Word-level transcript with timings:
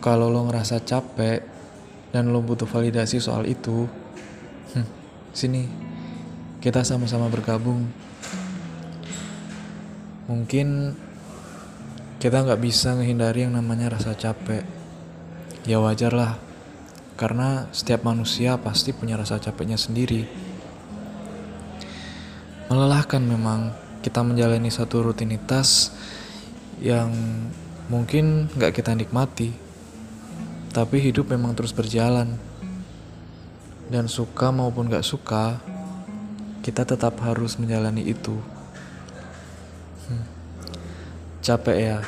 kalau 0.00 0.32
lo 0.32 0.48
ngerasa 0.48 0.80
capek 0.80 1.44
dan 2.10 2.32
lo 2.32 2.40
butuh 2.40 2.64
validasi 2.64 3.20
soal 3.20 3.44
itu, 3.44 3.84
hmm, 4.74 4.88
sini 5.36 5.68
kita 6.64 6.82
sama-sama 6.82 7.28
bergabung. 7.28 7.84
Mungkin 10.26 10.96
kita 12.16 12.44
nggak 12.44 12.60
bisa 12.60 12.96
menghindari 12.96 13.44
yang 13.44 13.54
namanya 13.54 13.92
rasa 14.00 14.16
capek. 14.16 14.64
Ya 15.68 15.76
wajar 15.76 16.16
lah, 16.16 16.40
karena 17.20 17.68
setiap 17.68 18.00
manusia 18.00 18.56
pasti 18.56 18.96
punya 18.96 19.20
rasa 19.20 19.36
capeknya 19.36 19.76
sendiri. 19.76 20.24
Melelahkan 22.72 23.20
memang 23.20 23.76
kita 24.00 24.24
menjalani 24.24 24.72
satu 24.72 25.04
rutinitas 25.04 25.92
yang 26.80 27.12
mungkin 27.92 28.48
nggak 28.56 28.72
kita 28.80 28.96
nikmati 28.96 29.69
tapi 30.70 31.02
hidup 31.02 31.30
memang 31.30 31.54
terus 31.58 31.74
berjalan. 31.74 32.38
Dan 33.90 34.06
suka 34.06 34.54
maupun 34.54 34.86
gak 34.86 35.02
suka, 35.02 35.58
kita 36.62 36.86
tetap 36.86 37.18
harus 37.26 37.58
menjalani 37.58 38.06
itu. 38.06 38.38
Hmm. 40.06 40.24
Capek 41.42 41.78
ya, 41.78 41.98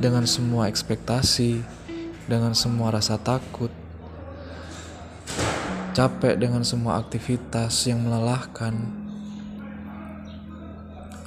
dengan 0.00 0.24
semua 0.24 0.72
ekspektasi, 0.72 1.60
dengan 2.24 2.56
semua 2.56 2.88
rasa 2.88 3.20
takut. 3.20 3.68
Capek 5.92 6.40
dengan 6.40 6.64
semua 6.64 6.96
aktivitas 7.04 7.84
yang 7.84 8.00
melelahkan. 8.00 8.72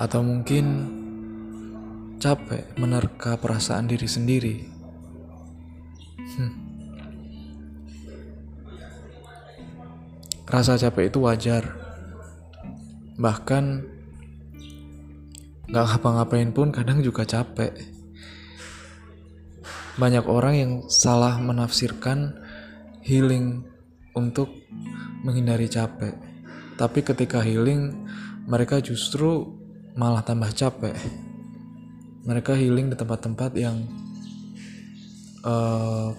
Atau 0.02 0.25
mungkin 0.25 0.89
capek 2.17 2.66
menerka 2.81 3.38
perasaan 3.38 3.85
diri 3.85 4.09
sendiri. 4.09 4.58
Hmm. 6.17 6.69
Rasa 10.50 10.81
capek 10.81 11.14
itu 11.14 11.22
wajar. 11.22 11.78
Bahkan 13.22 13.64
gak 15.69 15.86
ngapa-ngapain 15.86 16.50
pun 16.50 16.73
kadang 16.73 17.05
juga 17.05 17.22
capek. 17.22 17.69
Banyak 20.02 20.25
orang 20.25 20.53
yang 20.58 20.72
salah 20.89 21.38
menafsirkan 21.38 22.33
healing 23.05 23.61
untuk 24.17 24.50
menghindari 25.22 25.70
capek. 25.70 26.17
Tapi 26.80 27.00
ketika 27.05 27.45
healing, 27.45 28.09
mereka 28.50 28.81
justru 28.81 29.53
malah 29.94 30.25
tambah 30.25 30.50
capek. 30.50 30.97
Mereka 32.25 32.58
healing 32.58 32.89
di 32.89 32.95
tempat-tempat 32.97 33.52
yang 33.53 33.86
uh, 35.44 36.16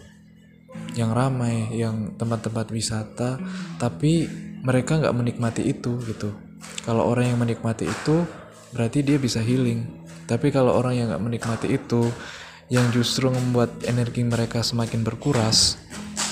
yang 1.01 1.17
ramai, 1.17 1.73
yang 1.73 2.13
tempat-tempat 2.21 2.69
wisata, 2.69 3.41
tapi 3.81 4.29
mereka 4.61 5.01
nggak 5.01 5.17
menikmati 5.17 5.65
itu 5.65 5.97
gitu. 6.05 6.37
Kalau 6.85 7.09
orang 7.09 7.33
yang 7.33 7.41
menikmati 7.41 7.89
itu, 7.89 8.29
berarti 8.77 9.01
dia 9.01 9.17
bisa 9.17 9.41
healing. 9.41 9.89
Tapi 10.29 10.53
kalau 10.53 10.77
orang 10.77 10.95
yang 10.95 11.07
nggak 11.09 11.25
menikmati 11.25 11.69
itu, 11.73 12.13
yang 12.69 12.87
justru 12.93 13.33
membuat 13.33 13.73
energi 13.89 14.23
mereka 14.23 14.61
semakin 14.61 15.03
berkuras, 15.03 15.81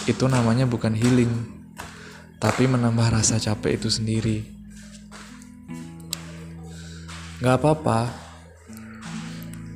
itu 0.07 0.29
namanya 0.29 0.69
bukan 0.69 0.95
healing, 0.95 1.33
tapi 2.39 2.71
menambah 2.71 3.11
rasa 3.11 3.43
capek 3.43 3.81
itu 3.81 3.91
sendiri. 3.91 4.39
Gak 7.39 7.59
apa-apa, 7.63 8.11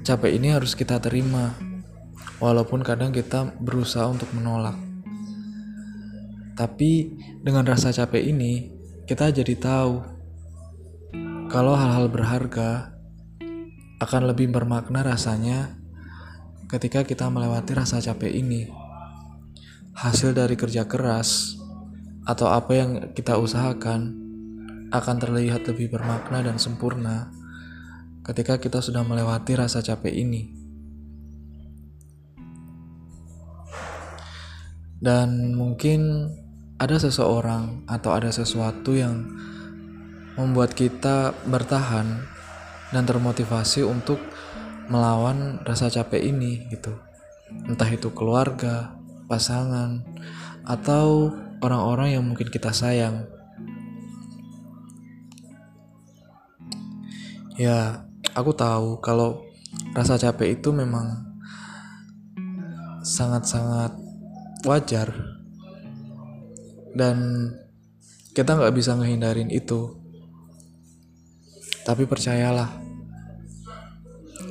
capek 0.02 0.34
ini 0.34 0.50
harus 0.50 0.74
kita 0.74 0.98
terima 0.98 1.54
walaupun 2.42 2.82
kadang 2.82 3.14
kita 3.14 3.54
berusaha 3.62 4.10
untuk 4.10 4.26
menolak. 4.34 4.74
Tapi 6.58 7.14
dengan 7.38 7.62
rasa 7.62 7.94
capek 7.94 8.34
ini, 8.34 8.74
kita 9.06 9.30
jadi 9.30 9.54
tahu 9.54 10.02
kalau 11.46 11.78
hal-hal 11.78 12.10
berharga 12.10 12.98
akan 14.02 14.22
lebih 14.34 14.50
bermakna 14.50 15.06
rasanya 15.06 15.78
ketika 16.66 17.06
kita 17.06 17.30
melewati 17.30 17.78
rasa 17.78 18.02
capek 18.02 18.34
ini. 18.34 18.66
Hasil 19.94 20.34
dari 20.34 20.58
kerja 20.58 20.88
keras 20.88 21.54
atau 22.26 22.50
apa 22.50 22.72
yang 22.74 22.90
kita 23.14 23.38
usahakan 23.38 24.18
akan 24.90 25.16
terlihat 25.20 25.68
lebih 25.68 25.94
bermakna 25.94 26.42
dan 26.42 26.56
sempurna 26.58 27.30
ketika 28.26 28.58
kita 28.58 28.82
sudah 28.82 29.06
melewati 29.06 29.54
rasa 29.54 29.84
capek 29.84 30.10
ini. 30.10 30.61
Dan 35.02 35.58
mungkin 35.58 36.30
ada 36.78 36.94
seseorang 36.94 37.82
atau 37.90 38.10
ada 38.14 38.30
sesuatu 38.30 38.94
yang 38.94 39.26
membuat 40.38 40.78
kita 40.78 41.34
bertahan 41.46 42.22
dan 42.94 43.02
termotivasi 43.02 43.82
untuk 43.82 44.22
melawan 44.86 45.58
rasa 45.66 45.90
capek 45.90 46.32
ini 46.32 46.66
gitu. 46.70 46.94
Entah 47.66 47.88
itu 47.90 48.14
keluarga, 48.14 48.96
pasangan, 49.26 50.02
atau 50.66 51.34
orang-orang 51.62 52.18
yang 52.18 52.24
mungkin 52.26 52.50
kita 52.50 52.74
sayang. 52.74 53.26
Ya, 57.60 58.08
aku 58.34 58.56
tahu 58.56 58.98
kalau 59.04 59.44
rasa 59.92 60.16
capek 60.16 60.58
itu 60.58 60.72
memang 60.72 61.36
sangat-sangat 63.04 64.01
wajar. 64.62 65.12
Dan 66.92 67.48
kita 68.32 68.56
nggak 68.56 68.74
bisa 68.74 68.96
ngehindarin 68.96 69.52
itu. 69.52 69.98
Tapi 71.82 72.06
percayalah 72.06 72.70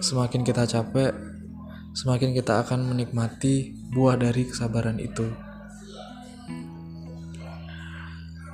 semakin 0.01 0.41
kita 0.41 0.65
capek 0.65 1.13
semakin 1.91 2.31
kita 2.31 2.63
akan 2.63 2.87
menikmati 2.87 3.75
buah 3.91 4.15
dari 4.15 4.47
kesabaran 4.47 4.97
itu. 4.99 5.27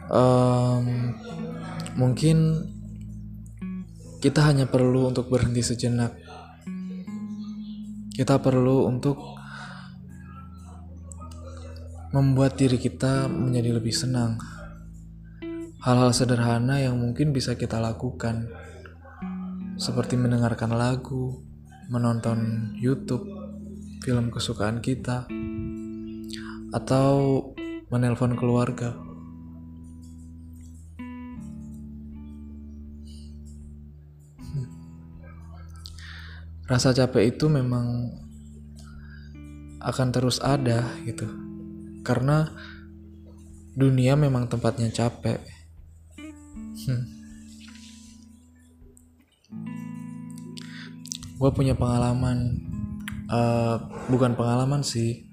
Um, 0.08 1.14
mungkin 2.00 2.66
kita 4.24 4.42
hanya 4.50 4.66
perlu 4.66 5.14
untuk 5.14 5.30
berhenti 5.30 5.62
sejenak. 5.62 6.18
Kita 8.18 8.42
perlu 8.42 8.90
untuk 8.90 9.37
membuat 12.16 12.56
diri 12.56 12.80
kita 12.80 13.28
menjadi 13.28 13.76
lebih 13.76 13.92
senang. 13.92 14.40
Hal-hal 15.84 16.16
sederhana 16.16 16.80
yang 16.80 16.96
mungkin 16.96 17.36
bisa 17.36 17.60
kita 17.60 17.84
lakukan, 17.84 18.48
seperti 19.76 20.16
mendengarkan 20.16 20.72
lagu, 20.72 21.44
menonton 21.92 22.72
YouTube, 22.80 23.28
film 24.04 24.32
kesukaan 24.32 24.80
kita, 24.80 25.28
atau 26.72 27.44
menelpon 27.92 28.40
keluarga. 28.40 28.96
Rasa 36.68 36.92
capek 36.92 37.32
itu 37.32 37.48
memang 37.48 38.12
akan 39.80 40.08
terus 40.12 40.44
ada 40.44 40.84
gitu 41.08 41.47
karena 42.08 42.56
dunia 43.76 44.16
memang 44.16 44.48
tempatnya 44.48 44.88
capek. 44.88 45.44
Hmm. 46.88 47.04
Gue 51.38 51.52
punya 51.54 51.76
pengalaman, 51.76 52.64
uh, 53.28 53.78
bukan 54.08 54.34
pengalaman 54.34 54.82
sih, 54.82 55.28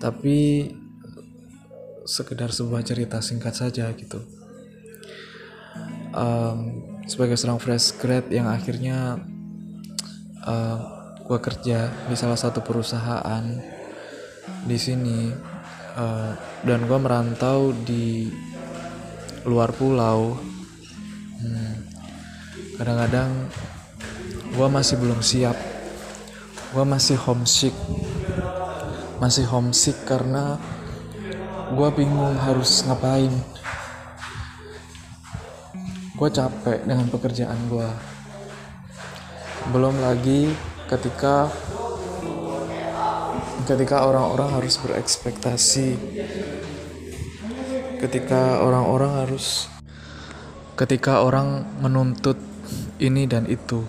tapi 0.00 0.72
sekedar 2.08 2.50
sebuah 2.50 2.80
cerita 2.82 3.20
singkat 3.20 3.52
saja 3.52 3.92
gitu. 3.92 4.24
Um, 6.16 6.88
sebagai 7.04 7.36
seorang 7.36 7.60
fresh 7.60 7.94
grad 8.00 8.26
yang 8.32 8.48
akhirnya 8.48 9.20
uh, 10.42 10.50
eh, 10.50 10.78
gue 11.22 11.38
kerja 11.38 11.92
di 12.08 12.16
salah 12.16 12.40
satu 12.40 12.64
perusahaan 12.64 13.44
di 14.64 14.78
sini 14.80 15.30
uh, 15.98 16.32
dan 16.62 16.86
gue 16.86 16.98
merantau 16.98 17.74
di 17.74 18.30
luar 19.42 19.74
pulau. 19.74 20.38
Hmm, 21.42 21.74
kadang-kadang 22.78 23.30
gue 24.54 24.68
masih 24.70 24.96
belum 25.02 25.20
siap. 25.20 25.58
Gue 26.70 26.84
masih 26.86 27.18
homesick. 27.18 27.74
Masih 29.18 29.44
homesick 29.50 29.98
karena 30.06 30.54
gue 31.74 31.88
bingung 31.98 32.38
harus 32.38 32.86
ngapain. 32.86 33.34
Gue 36.14 36.28
capek 36.30 36.82
dengan 36.86 37.06
pekerjaan 37.10 37.58
gue 37.70 37.90
belum 39.68 40.00
lagi 40.00 40.48
ketika 40.88 41.52
ketika 43.68 44.08
orang-orang 44.08 44.48
harus 44.56 44.80
berekspektasi. 44.80 46.00
Ketika 48.00 48.64
orang-orang 48.64 49.12
harus 49.26 49.68
ketika 50.80 51.20
orang 51.20 51.68
menuntut 51.84 52.40
ini 52.96 53.28
dan 53.28 53.44
itu. 53.44 53.84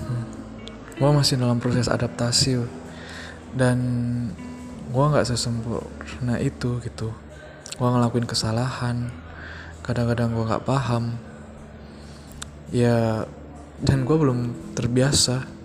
Hmm. 0.00 0.24
gue 0.96 1.10
masih 1.12 1.36
dalam 1.36 1.60
proses 1.60 1.90
adaptasi 1.92 2.64
dan 3.52 3.78
gue 4.88 5.04
nggak 5.04 5.28
sesempurna 5.28 6.40
itu 6.40 6.80
gitu. 6.80 7.12
Gue 7.76 7.88
ngelakuin 7.88 8.24
kesalahan 8.24 9.12
kadang-kadang 9.84 10.32
gue 10.32 10.44
nggak 10.48 10.64
paham. 10.64 11.20
Ya 12.72 13.28
dan 13.82 14.06
gue 14.06 14.16
belum 14.16 14.72
terbiasa 14.78 15.59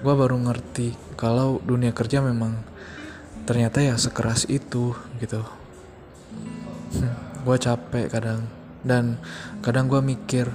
gue 0.00 0.14
baru 0.16 0.40
ngerti 0.40 0.96
kalau 1.20 1.60
dunia 1.60 1.92
kerja 1.92 2.24
memang 2.24 2.56
ternyata 3.44 3.84
ya 3.84 4.00
sekeras 4.00 4.48
itu 4.48 4.96
gitu. 5.20 5.44
Hmm, 6.96 7.14
gue 7.44 7.56
capek 7.60 8.06
kadang. 8.08 8.48
Dan 8.80 9.20
kadang 9.60 9.92
gue 9.92 10.00
mikir 10.00 10.48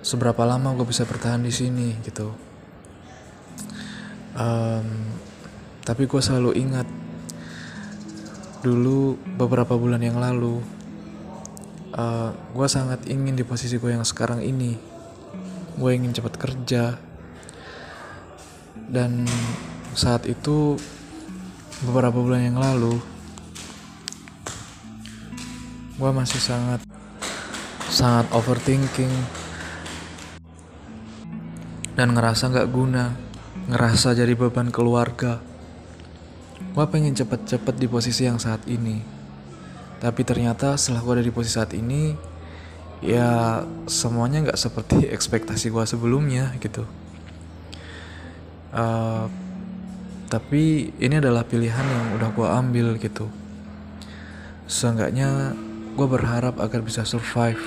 seberapa 0.00 0.40
lama 0.48 0.72
gue 0.72 0.88
bisa 0.88 1.04
bertahan 1.04 1.44
di 1.44 1.52
sini 1.52 2.00
gitu. 2.00 2.32
Um, 4.38 4.88
tapi 5.84 6.08
gue 6.08 6.20
selalu 6.22 6.56
ingat 6.56 6.88
dulu 8.64 9.20
beberapa 9.36 9.76
bulan 9.76 10.00
yang 10.00 10.16
lalu 10.18 10.64
uh, 11.94 12.00
eh, 12.00 12.30
gue 12.34 12.68
sangat 12.70 13.04
ingin 13.10 13.34
di 13.36 13.44
posisi 13.44 13.76
gue 13.76 13.92
yang 13.92 14.06
sekarang 14.06 14.40
ini. 14.40 14.78
Gue 15.76 15.94
ingin 15.94 16.16
cepat 16.16 16.34
kerja 16.40 17.07
dan 18.88 19.28
saat 19.92 20.24
itu 20.24 20.80
beberapa 21.84 22.18
bulan 22.18 22.48
yang 22.48 22.58
lalu 22.58 22.96
gue 25.98 26.10
masih 26.14 26.38
sangat 26.38 26.80
sangat 27.90 28.30
overthinking. 28.30 29.10
Dan 31.98 32.14
ngerasa 32.14 32.54
nggak 32.54 32.70
guna 32.70 33.10
ngerasa 33.66 34.14
jadi 34.14 34.30
beban 34.38 34.70
keluarga. 34.70 35.42
Gue 36.70 36.86
pengen 36.86 37.18
cepet-cepet 37.18 37.74
di 37.74 37.90
posisi 37.90 38.22
yang 38.30 38.38
saat 38.38 38.62
ini. 38.70 39.02
Tapi 39.98 40.22
ternyata 40.22 40.78
setelah 40.78 41.02
gue 41.02 41.12
ada 41.18 41.26
di 41.26 41.34
posisi 41.34 41.58
saat 41.58 41.74
ini 41.74 42.14
ya 43.02 43.62
semuanya 43.90 44.46
nggak 44.46 44.58
seperti 44.58 45.06
ekspektasi 45.16 45.74
gue 45.74 45.84
sebelumnya 45.86 46.54
gitu 46.62 46.86
uh, 48.72 49.26
tapi 50.28 50.92
ini 51.00 51.14
adalah 51.16 51.44
pilihan 51.44 51.84
yang 51.84 52.06
udah 52.20 52.30
gue 52.32 52.48
ambil 52.48 52.86
gitu. 53.00 53.26
Seenggaknya 54.68 55.56
gue 55.96 56.06
berharap 56.06 56.60
agar 56.60 56.84
bisa 56.84 57.08
survive. 57.08 57.60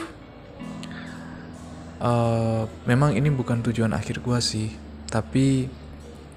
Uh, 2.02 2.66
memang 2.90 3.14
ini 3.14 3.30
bukan 3.30 3.62
tujuan 3.62 3.94
akhir 3.94 4.26
gue 4.26 4.40
sih 4.42 4.74
tapi 5.06 5.70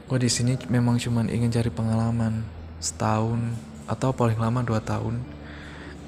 gue 0.05 0.19
di 0.21 0.29
sini 0.29 0.61
memang 0.69 1.01
cuman 1.01 1.33
ingin 1.33 1.49
cari 1.49 1.73
pengalaman 1.73 2.45
setahun 2.85 3.41
atau 3.89 4.13
paling 4.13 4.37
lama 4.37 4.61
dua 4.61 4.85
tahun. 4.85 5.25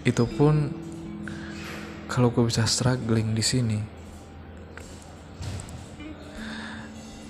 Itu 0.05 0.29
pun 0.29 0.73
kalau 2.07 2.31
gue 2.31 2.45
bisa 2.47 2.69
struggling 2.69 3.33
di 3.33 3.45
sini 3.45 3.96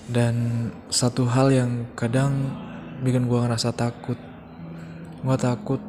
dan 0.07 0.69
satu 0.87 1.27
hal 1.27 1.51
yang 1.51 1.71
kadang 1.99 2.55
bikin 3.03 3.27
gue 3.27 3.39
ngerasa 3.43 3.75
takut. 3.75 4.15
Gue 5.27 5.37
takut 5.39 5.83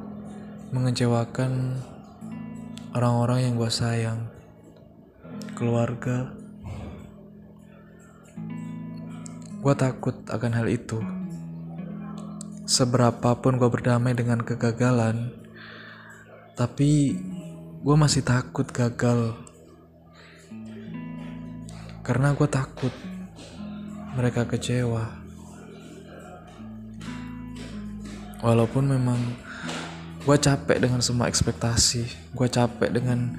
mengecewakan 0.74 1.78
orang-orang 2.98 3.46
yang 3.46 3.54
gue 3.62 3.70
sayang. 3.70 4.26
Keluarga. 5.54 6.34
Gue 9.62 9.74
takut 9.78 10.18
akan 10.26 10.52
hal 10.54 10.68
itu. 10.70 10.98
Seberapapun 12.66 13.62
gue 13.62 13.70
berdamai 13.70 14.18
dengan 14.18 14.42
kegagalan 14.44 15.32
tapi 16.58 17.14
gue 17.86 17.96
masih 17.96 18.26
takut 18.26 18.66
gagal. 18.74 19.38
Karena 22.02 22.34
gue 22.34 22.50
takut 22.50 22.92
mereka 24.18 24.50
kecewa 24.50 25.06
walaupun 28.42 28.90
memang 28.90 29.22
gue 30.26 30.38
capek 30.42 30.82
dengan 30.82 31.06
semua 31.06 31.30
ekspektasi 31.30 32.34
gue 32.34 32.48
capek 32.50 32.90
dengan 32.90 33.38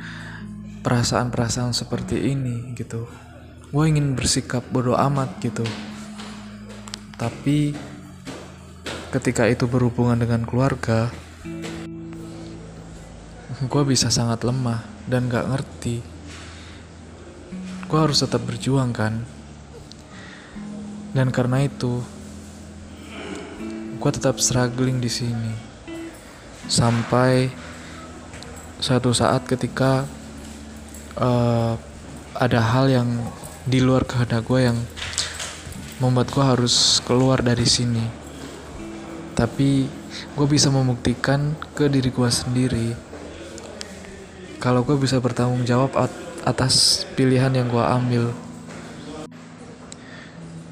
perasaan-perasaan 0.86 1.74
seperti 1.74 2.30
ini 2.30 2.78
gitu 2.78 3.10
gue 3.74 3.84
ingin 3.84 4.14
bersikap 4.14 4.62
bodoh 4.70 4.94
amat 4.94 5.42
gitu 5.42 5.66
tapi 7.18 7.74
ketika 9.10 9.50
itu 9.50 9.66
berhubungan 9.66 10.22
dengan 10.22 10.46
keluarga 10.46 11.10
gue 13.66 13.82
bisa 13.82 14.06
sangat 14.06 14.46
lemah 14.46 14.86
dan 15.10 15.26
gak 15.26 15.50
ngerti. 15.50 15.98
Gue 17.90 17.98
harus 17.98 18.22
tetap 18.22 18.46
berjuang 18.46 18.94
kan. 18.94 19.26
Dan 21.18 21.34
karena 21.34 21.66
itu, 21.66 21.98
gue 23.98 24.10
tetap 24.14 24.38
struggling 24.38 25.02
di 25.02 25.10
sini. 25.10 25.50
Sampai 26.70 27.50
suatu 28.78 29.10
saat 29.10 29.42
ketika 29.50 30.06
uh, 31.18 31.74
ada 32.38 32.60
hal 32.62 32.86
yang 32.86 33.10
di 33.66 33.82
luar 33.82 34.06
kehendak 34.06 34.46
gue 34.46 34.70
yang 34.70 34.78
membuat 35.98 36.30
gue 36.30 36.44
harus 36.46 37.02
keluar 37.02 37.42
dari 37.42 37.66
sini. 37.66 38.06
Tapi 39.34 39.90
gue 40.38 40.46
bisa 40.46 40.70
membuktikan 40.70 41.58
ke 41.74 41.90
diri 41.90 42.14
gue 42.14 42.30
sendiri 42.30 42.94
kalau 44.62 44.82
gue 44.82 44.94
bisa 44.98 45.18
bertanggung 45.18 45.62
jawab 45.62 45.94
atas 46.42 47.06
pilihan 47.14 47.50
yang 47.54 47.66
gue 47.70 47.82
ambil 47.82 48.34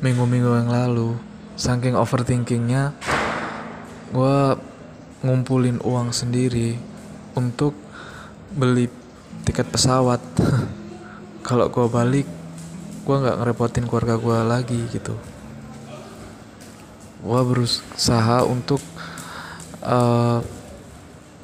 minggu-minggu 0.06 0.62
yang 0.62 0.70
lalu 0.70 1.18
saking 1.58 1.98
overthinkingnya 1.98 2.94
gue 4.14 4.38
ngumpulin 5.26 5.82
uang 5.82 6.14
sendiri 6.14 6.78
untuk 7.34 7.74
beli 8.54 8.86
tiket 9.42 9.66
pesawat. 9.66 10.22
Kalau 11.46 11.66
gue 11.66 11.86
balik 11.90 12.28
gue 13.02 13.16
nggak 13.18 13.38
ngerepotin 13.42 13.90
keluarga 13.90 14.14
gue 14.14 14.38
lagi 14.46 14.80
gitu. 14.94 15.18
Gue 17.26 17.40
berusaha 17.42 18.46
untuk 18.46 18.78
eh, 19.82 20.38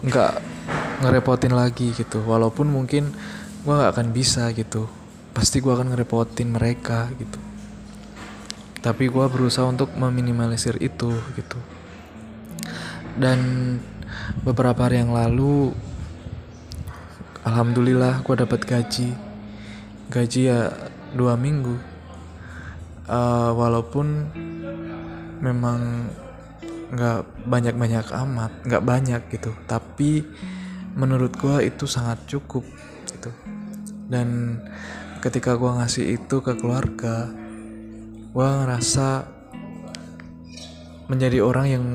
nggak 0.06 0.32
uh, 0.38 0.42
ngerepotin 1.02 1.50
lagi 1.58 1.90
gitu. 1.98 2.22
Walaupun 2.22 2.70
mungkin 2.70 3.10
gue 3.66 3.74
gak 3.74 3.98
akan 3.98 4.14
bisa 4.14 4.46
gitu. 4.54 4.86
Pasti 5.34 5.58
gue 5.58 5.74
akan 5.74 5.90
ngerepotin 5.90 6.54
mereka 6.54 7.10
gitu 7.18 7.51
tapi 8.82 9.06
gue 9.06 9.26
berusaha 9.30 9.62
untuk 9.70 9.94
meminimalisir 9.94 10.74
itu 10.82 11.14
gitu. 11.38 11.58
Dan 13.14 13.38
beberapa 14.42 14.90
hari 14.90 14.98
yang 15.06 15.14
lalu 15.14 15.70
alhamdulillah 17.46 18.26
gue 18.26 18.34
dapat 18.42 18.60
gaji. 18.66 19.14
Gaji 20.10 20.40
ya 20.50 20.74
dua 21.14 21.38
minggu. 21.38 21.78
Uh, 23.06 23.50
walaupun 23.54 24.30
memang 25.42 26.10
nggak 26.92 27.24
banyak 27.46 27.74
banyak 27.78 28.06
amat 28.10 28.52
nggak 28.66 28.82
banyak 28.82 29.22
gitu. 29.30 29.54
Tapi 29.70 30.26
menurut 30.98 31.38
gue 31.38 31.70
itu 31.70 31.86
sangat 31.86 32.18
cukup 32.26 32.66
gitu. 33.14 33.30
Dan 34.10 34.58
ketika 35.22 35.54
gue 35.54 35.70
ngasih 35.70 36.18
itu 36.18 36.42
ke 36.42 36.58
keluarga 36.58 37.30
gue 38.32 38.46
ngerasa 38.48 39.28
menjadi 41.12 41.44
orang 41.44 41.66
yang 41.68 41.86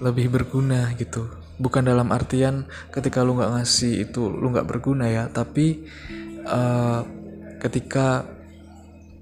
lebih 0.00 0.32
berguna 0.32 0.96
gitu. 0.96 1.28
Bukan 1.60 1.84
dalam 1.84 2.10
artian 2.10 2.66
ketika 2.90 3.22
lu 3.22 3.38
nggak 3.38 3.60
ngasih 3.60 4.08
itu 4.08 4.26
lu 4.32 4.50
nggak 4.50 4.66
berguna 4.66 5.06
ya 5.06 5.28
tapi 5.30 5.86
uh, 6.48 7.06
ketika 7.62 8.26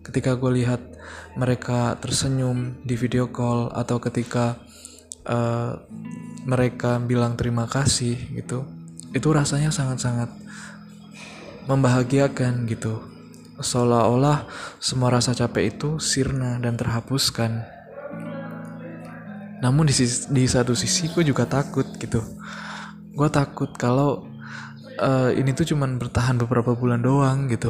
ketika 0.07 0.38
gue 0.40 0.64
lihat 0.64 0.80
mereka 1.37 2.00
tersenyum 2.00 2.80
di 2.80 2.97
video 2.97 3.28
call 3.28 3.69
atau 3.76 4.00
ketika 4.00 4.57
uh, 5.28 5.76
mereka 6.49 6.97
bilang 7.02 7.37
terima 7.37 7.69
kasih 7.69 8.16
gitu 8.33 8.64
itu 9.12 9.28
rasanya 9.28 9.75
sangat-sangat 9.75 10.30
membahagiakan 11.69 12.64
gitu 12.64 13.19
seolah-olah 13.60 14.48
semua 14.80 15.12
rasa 15.12 15.36
capek 15.36 15.76
itu 15.76 16.00
sirna 16.00 16.56
dan 16.58 16.74
terhapuskan. 16.74 17.62
Namun 19.60 19.84
di, 19.86 19.94
sisi, 19.94 20.32
di 20.32 20.48
satu 20.48 20.72
sisi 20.72 21.12
gue 21.12 21.20
juga 21.20 21.44
takut 21.44 21.84
gitu. 22.00 22.24
Gue 23.12 23.28
takut 23.28 23.68
kalau 23.76 24.24
uh, 24.96 25.30
ini 25.36 25.52
tuh 25.52 25.68
cuman 25.76 26.00
bertahan 26.00 26.40
beberapa 26.40 26.72
bulan 26.72 27.04
doang 27.04 27.46
gitu. 27.52 27.68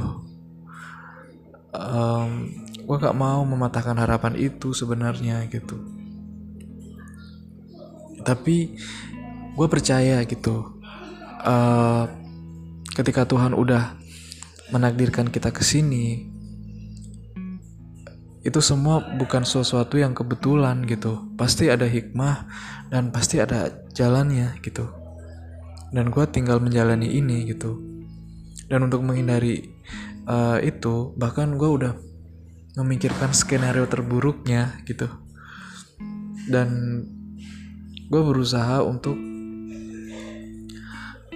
Um, 1.74 2.50
gue 2.86 2.96
gak 2.98 3.14
mau 3.18 3.42
mematahkan 3.46 3.98
harapan 3.98 4.34
itu 4.38 4.70
sebenarnya 4.70 5.46
gitu. 5.50 5.78
Tapi 8.22 8.78
gue 9.58 9.66
percaya 9.66 10.22
gitu. 10.26 10.78
Uh, 11.42 12.06
ketika 12.94 13.24
Tuhan 13.26 13.56
udah 13.56 13.99
menakdirkan 14.70 15.28
kita 15.30 15.50
ke 15.50 15.62
sini 15.62 16.30
itu 18.40 18.60
semua 18.64 19.04
bukan 19.20 19.44
sesuatu 19.44 20.00
yang 20.00 20.16
kebetulan 20.16 20.80
gitu. 20.88 21.28
Pasti 21.36 21.68
ada 21.68 21.84
hikmah 21.84 22.48
dan 22.88 23.12
pasti 23.12 23.36
ada 23.36 23.84
jalannya 23.92 24.56
gitu. 24.64 24.88
Dan 25.92 26.08
gue 26.08 26.24
tinggal 26.32 26.56
menjalani 26.56 27.20
ini 27.20 27.44
gitu. 27.44 27.76
Dan 28.70 28.88
untuk 28.88 29.04
menghindari 29.04 29.76
uh, 30.24 30.56
itu 30.62 31.12
bahkan 31.20 31.52
gue 31.60 31.68
udah 31.68 31.92
memikirkan 32.80 33.36
skenario 33.36 33.84
terburuknya 33.84 34.72
gitu. 34.88 35.10
Dan 36.48 36.68
gue 38.08 38.22
berusaha 38.24 38.80
untuk 38.80 39.29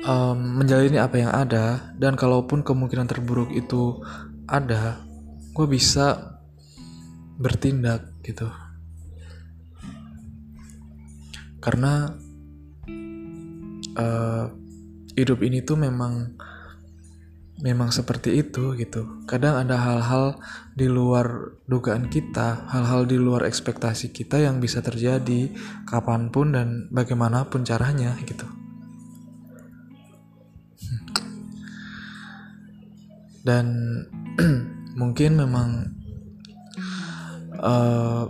um, 0.04 0.60
menjalani 0.60 1.00
apa 1.00 1.16
yang 1.18 1.32
ada 1.32 1.92
dan 1.96 2.14
kalaupun 2.14 2.62
kemungkinan 2.62 3.08
terburuk 3.08 3.50
itu 3.50 4.00
ada 4.44 5.00
gue 5.56 5.66
bisa 5.66 6.38
bertindak 7.40 8.12
gitu. 8.22 8.46
Karena 11.58 12.12
uh, 13.96 14.44
hidup 15.16 15.40
ini 15.40 15.64
tuh 15.64 15.80
memang 15.80 16.36
memang 17.64 17.88
seperti 17.88 18.44
itu 18.44 18.76
gitu. 18.76 19.24
Kadang 19.24 19.64
ada 19.64 19.80
hal-hal 19.80 20.36
di 20.76 20.90
luar 20.90 21.56
dugaan 21.64 22.12
kita 22.12 22.68
hal-hal 22.68 23.08
di 23.08 23.16
luar 23.16 23.48
ekspektasi 23.48 24.12
kita 24.12 24.42
yang 24.42 24.60
bisa 24.60 24.84
terjadi 24.84 25.48
kapan 25.88 26.28
pun 26.28 26.52
dan 26.52 26.92
bagaimanapun 26.92 27.64
caranya 27.64 28.18
gitu 28.28 28.63
dan 33.44 33.68
mungkin 35.00 35.36
memang 35.36 35.92
uh, 37.60 38.24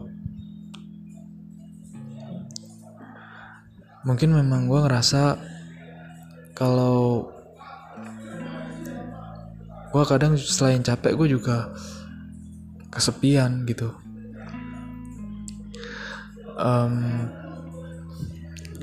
mungkin 4.05 4.37
memang 4.37 4.67
gue 4.69 4.81
ngerasa 4.85 5.39
kalau 6.53 7.31
gue 9.95 10.05
kadang 10.11 10.35
selain 10.35 10.83
capek 10.83 11.15
gue 11.15 11.39
juga 11.39 11.71
kesepian 12.91 13.63
gitu. 13.65 13.95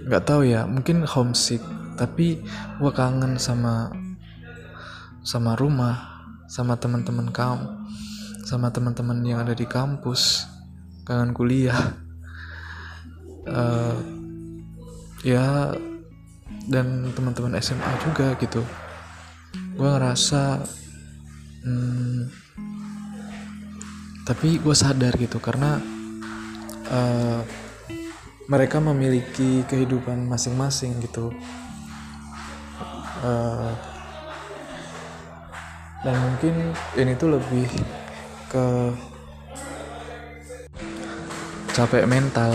Nggak 0.08 0.24
um, 0.24 0.28
tahu 0.28 0.42
ya 0.48 0.64
mungkin 0.64 1.04
homesick 1.04 1.64
tapi 2.00 2.42
gue 2.80 2.92
kangen 2.92 3.38
sama 3.38 3.92
sama 5.22 5.54
rumah 5.54 6.11
sama 6.51 6.75
teman-teman 6.75 7.31
kamu 7.31 7.88
sama 8.43 8.67
teman-teman 8.74 9.24
yang 9.24 9.39
ada 9.39 9.55
di 9.55 9.63
kampus 9.63 10.43
kangen 11.08 11.31
kuliah. 11.31 11.96
Uh, 13.48 13.98
ya 15.25 15.74
dan 16.70 17.10
teman-teman 17.15 17.58
SMA 17.63 17.91
juga 18.05 18.36
gitu. 18.38 18.62
Gue 19.79 19.89
ngerasa 19.89 20.62
hmm, 21.65 22.20
tapi 24.27 24.62
gue 24.62 24.75
sadar 24.75 25.15
gitu 25.17 25.41
karena 25.41 25.81
uh, 26.91 27.41
mereka 28.46 28.77
memiliki 28.84 29.63
kehidupan 29.65 30.27
masing-masing 30.27 31.01
gitu. 31.01 31.34
Uh, 33.22 33.90
dan 36.01 36.17
mungkin 36.17 36.74
ini 36.98 37.13
tuh 37.13 37.38
lebih 37.38 37.70
ke 38.50 38.65
capek 41.72 42.10
mental. 42.10 42.53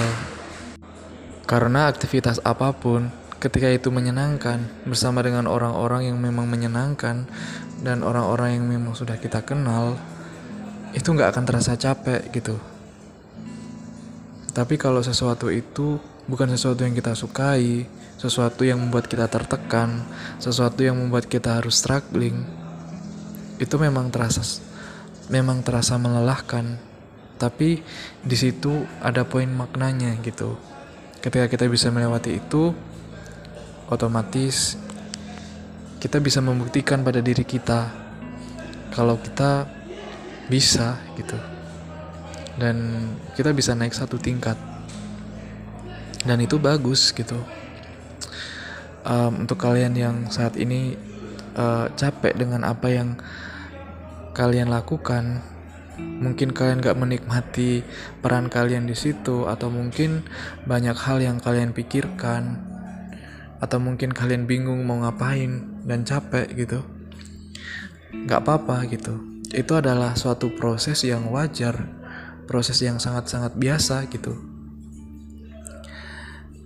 Karena 1.46 1.86
aktivitas 1.86 2.42
apa 2.42 2.74
pun 2.74 3.06
ketika 3.38 3.70
itu 3.70 3.94
menyenangkan 3.94 4.66
bersama 4.82 5.22
dengan 5.22 5.46
orang-orang 5.46 6.10
yang 6.10 6.18
memang 6.18 6.50
menyenangkan 6.50 7.30
dan 7.86 8.02
orang-orang 8.02 8.58
yang 8.58 8.66
memang 8.66 8.98
sudah 8.98 9.14
kita 9.14 9.46
kenal 9.46 9.94
itu 10.90 11.06
nggak 11.06 11.30
akan 11.30 11.44
terasa 11.46 11.78
capek 11.78 12.26
gitu. 12.34 12.58
Tapi 14.50 14.74
kalau 14.74 15.04
sesuatu 15.06 15.52
itu 15.54 16.02
bukan 16.26 16.50
sesuatu 16.50 16.82
yang 16.82 16.96
kita 16.98 17.14
sukai 17.14 17.86
sesuatu 18.16 18.64
yang 18.64 18.80
membuat 18.80 19.06
kita 19.06 19.28
tertekan 19.30 20.02
sesuatu 20.40 20.82
yang 20.82 20.96
membuat 20.98 21.28
kita 21.30 21.60
harus 21.60 21.78
struggling 21.78 22.65
itu 23.56 23.76
memang 23.80 24.12
terasa 24.12 24.42
memang 25.32 25.62
terasa 25.62 25.98
melelahkan. 25.98 26.78
Tapi 27.36 27.84
di 28.24 28.36
situ 28.36 28.88
ada 29.04 29.28
poin 29.28 29.48
maknanya 29.50 30.16
gitu. 30.24 30.56
Ketika 31.20 31.50
kita 31.52 31.68
bisa 31.68 31.92
melewati 31.92 32.40
itu 32.40 32.72
otomatis 33.86 34.80
kita 36.00 36.22
bisa 36.22 36.38
membuktikan 36.44 37.02
pada 37.02 37.18
diri 37.18 37.44
kita 37.44 37.92
kalau 38.94 39.20
kita 39.20 39.68
bisa 40.48 40.96
gitu. 41.18 41.36
Dan 42.56 43.08
kita 43.36 43.52
bisa 43.52 43.76
naik 43.76 43.92
satu 43.92 44.16
tingkat. 44.16 44.56
Dan 46.24 46.40
itu 46.40 46.56
bagus 46.56 47.12
gitu. 47.12 47.36
Um, 49.06 49.46
untuk 49.46 49.60
kalian 49.60 49.94
yang 49.94 50.16
saat 50.32 50.56
ini 50.56 50.96
uh, 51.54 51.86
capek 51.94 52.34
dengan 52.34 52.66
apa 52.66 52.90
yang 52.90 53.14
kalian 54.36 54.68
lakukan. 54.68 55.40
Mungkin 55.96 56.52
kalian 56.52 56.84
gak 56.84 57.00
menikmati 57.00 57.80
peran 58.20 58.52
kalian 58.52 58.84
di 58.84 58.92
situ 58.92 59.48
atau 59.48 59.72
mungkin 59.72 60.28
banyak 60.68 60.92
hal 60.92 61.24
yang 61.24 61.40
kalian 61.40 61.72
pikirkan 61.72 62.60
atau 63.64 63.80
mungkin 63.80 64.12
kalian 64.12 64.44
bingung 64.44 64.84
mau 64.84 65.00
ngapain 65.00 65.80
dan 65.88 66.04
capek 66.04 66.52
gitu. 66.52 66.84
Gak 68.28 68.44
apa-apa 68.44 68.84
gitu. 68.92 69.16
Itu 69.56 69.80
adalah 69.80 70.12
suatu 70.12 70.52
proses 70.52 71.00
yang 71.08 71.32
wajar 71.32 71.96
proses 72.46 72.78
yang 72.80 73.02
sangat-sangat 73.02 73.58
biasa 73.58 74.06
gitu. 74.08 74.32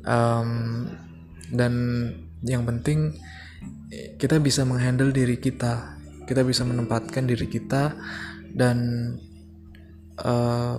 Um, 0.04 0.86
dan 1.50 1.72
yang 2.44 2.64
penting 2.64 3.16
kita 4.16 4.38
bisa 4.38 4.62
menghandle 4.64 5.12
diri 5.12 5.36
kita 5.36 5.99
kita 6.30 6.46
bisa 6.46 6.62
menempatkan 6.62 7.26
diri 7.26 7.50
kita 7.50 7.98
dan 8.54 8.78
uh, 10.22 10.78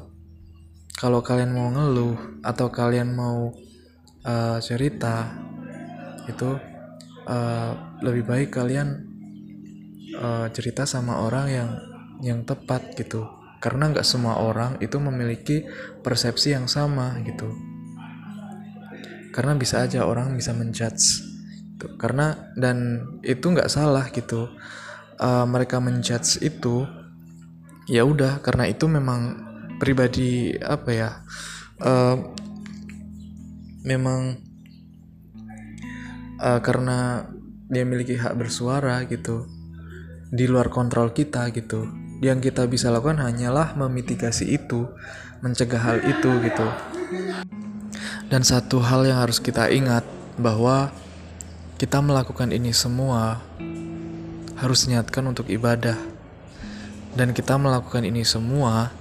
kalau 0.95 1.19
kalian 1.19 1.51
mau 1.51 1.67
ngeluh 1.75 2.39
atau 2.39 2.71
kalian 2.71 3.11
mau 3.11 3.51
uh, 4.23 4.57
cerita 4.63 5.27
itu 6.31 6.55
uh, 7.27 7.99
lebih 7.99 8.23
baik 8.23 8.49
kalian 8.55 9.11
uh, 10.15 10.47
cerita 10.55 10.87
sama 10.87 11.19
orang 11.19 11.45
yang 11.51 11.69
yang 12.23 12.39
tepat 12.47 12.95
gitu. 12.95 13.27
Karena 13.59 13.91
nggak 13.91 14.07
semua 14.07 14.39
orang 14.39 14.79
itu 14.79 14.97
memiliki 15.03 15.67
persepsi 15.99 16.55
yang 16.55 16.71
sama 16.71 17.19
gitu. 17.27 17.51
Karena 19.35 19.59
bisa 19.59 19.83
aja 19.83 20.07
orang 20.07 20.31
bisa 20.39 20.55
menjudge 20.55 21.27
gitu. 21.81 21.97
karena 21.97 22.53
dan 22.53 23.01
itu 23.25 23.41
nggak 23.49 23.69
salah 23.73 24.05
gitu 24.13 24.53
uh, 25.21 25.45
mereka 25.45 25.77
menjudge 25.77 26.41
itu 26.41 26.89
ya 27.85 28.01
udah 28.03 28.41
karena 28.41 28.65
itu 28.67 28.89
memang 28.89 29.37
pribadi 29.77 30.57
apa 30.57 30.89
ya 30.89 31.09
uh, 31.81 32.17
memang 33.85 34.37
uh, 36.41 36.59
karena 36.61 37.29
dia 37.71 37.87
memiliki 37.87 38.19
hak 38.19 38.35
bersuara 38.35 39.05
gitu 39.07 39.47
di 40.31 40.47
luar 40.47 40.67
kontrol 40.67 41.15
kita 41.15 41.49
gitu. 41.55 41.87
Yang 42.21 42.51
kita 42.51 42.69
bisa 42.69 42.93
lakukan 42.93 43.17
hanyalah 43.17 43.73
memitigasi 43.73 44.53
itu 44.53 44.85
mencegah 45.41 45.81
hal 45.81 45.97
itu 46.05 46.29
gitu. 46.45 46.67
Dan 48.29 48.45
satu 48.45 48.79
hal 48.79 49.09
yang 49.09 49.19
harus 49.19 49.41
kita 49.41 49.67
ingat 49.73 50.05
bahwa 50.37 50.93
kita 51.81 51.97
melakukan 51.99 52.53
ini 52.53 52.69
semua 52.71 53.41
harus 54.61 54.85
niatkan 54.85 55.25
untuk 55.25 55.49
ibadah. 55.49 55.97
Dan 57.17 57.33
kita 57.33 57.57
melakukan 57.57 58.05
ini 58.05 58.21
semua 58.21 58.93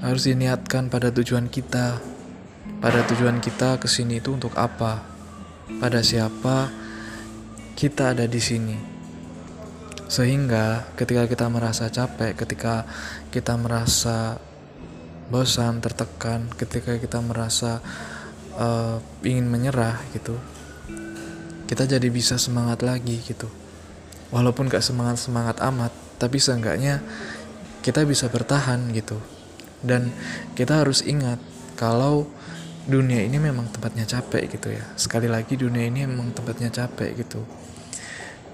harus 0.00 0.26
diniatkan 0.26 0.88
pada 0.88 1.12
tujuan 1.12 1.46
kita. 1.52 2.00
Pada 2.80 3.00
tujuan 3.06 3.38
kita 3.38 3.78
ke 3.78 3.86
sini 3.86 4.18
itu 4.18 4.32
untuk 4.32 4.56
apa? 4.56 5.04
Pada 5.78 6.00
siapa 6.00 6.72
kita 7.76 8.16
ada 8.16 8.24
di 8.24 8.40
sini? 8.40 8.76
Sehingga 10.08 10.88
ketika 10.96 11.28
kita 11.28 11.46
merasa 11.52 11.92
capek, 11.92 12.32
ketika 12.34 12.88
kita 13.30 13.54
merasa 13.60 14.40
bosan, 15.28 15.82
tertekan, 15.82 16.46
ketika 16.54 16.96
kita 16.96 17.18
merasa 17.18 17.82
uh, 18.56 19.02
ingin 19.26 19.50
menyerah 19.50 19.98
gitu, 20.14 20.38
kita 21.66 21.84
jadi 21.86 22.06
bisa 22.06 22.38
semangat 22.38 22.86
lagi 22.86 23.18
gitu. 23.26 23.50
Walaupun 24.34 24.66
gak 24.66 24.82
semangat 24.82 25.22
semangat 25.22 25.62
amat, 25.62 25.94
tapi 26.18 26.42
seenggaknya 26.42 27.02
kita 27.82 28.02
bisa 28.02 28.26
bertahan 28.26 28.90
gitu. 28.90 29.18
Dan 29.84 30.10
kita 30.58 30.82
harus 30.82 31.04
ingat 31.06 31.38
kalau 31.78 32.26
dunia 32.86 33.22
ini 33.22 33.38
memang 33.38 33.70
tempatnya 33.70 34.06
capek 34.06 34.50
gitu 34.50 34.74
ya. 34.74 34.84
Sekali 34.98 35.30
lagi 35.30 35.54
dunia 35.54 35.86
ini 35.86 36.06
memang 36.06 36.34
tempatnya 36.34 36.70
capek 36.74 37.22
gitu 37.22 37.42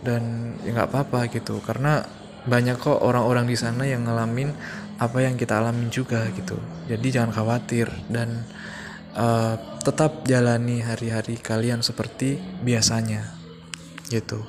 dan 0.02 0.54
ya 0.66 0.74
nggak 0.74 0.90
apa-apa 0.90 1.30
gitu 1.30 1.62
karena 1.62 2.02
banyak 2.42 2.74
kok 2.74 2.98
orang-orang 2.98 3.46
di 3.46 3.54
sana 3.54 3.86
yang 3.86 4.02
ngalamin 4.02 4.50
apa 4.98 5.18
yang 5.22 5.38
kita 5.38 5.62
alamin 5.62 5.88
juga 5.94 6.26
gitu 6.34 6.58
jadi 6.90 7.22
jangan 7.22 7.30
khawatir 7.30 7.86
dan 8.10 8.42
uh, 9.14 9.54
tetap 9.86 10.26
jalani 10.26 10.82
hari-hari 10.82 11.38
kalian 11.38 11.86
seperti 11.86 12.42
biasanya 12.66 13.30
gitu 14.10 14.42